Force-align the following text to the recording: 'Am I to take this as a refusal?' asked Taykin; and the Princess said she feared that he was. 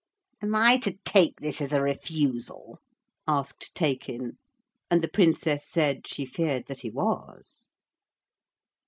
'Am 0.41 0.55
I 0.55 0.77
to 0.79 0.97
take 1.05 1.39
this 1.41 1.61
as 1.61 1.71
a 1.71 1.79
refusal?' 1.79 2.79
asked 3.27 3.75
Taykin; 3.75 4.39
and 4.89 5.03
the 5.03 5.07
Princess 5.07 5.63
said 5.69 6.07
she 6.07 6.25
feared 6.25 6.65
that 6.65 6.79
he 6.79 6.89
was. 6.89 7.67